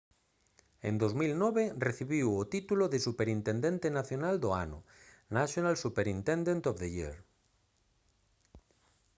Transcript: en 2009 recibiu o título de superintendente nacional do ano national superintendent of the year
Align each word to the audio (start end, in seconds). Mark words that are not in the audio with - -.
en 0.87 0.93
2009 1.03 1.63
recibiu 1.87 2.27
o 2.41 2.47
título 2.55 2.83
de 2.93 2.99
superintendente 3.07 3.87
nacional 3.99 4.35
do 4.43 4.49
ano 4.65 4.79
national 5.37 5.75
superintendent 5.85 6.63
of 6.71 6.75
the 6.81 6.89
year 6.97 7.15